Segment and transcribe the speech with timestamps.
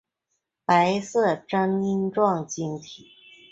[0.65, 3.05] 白色针状晶体。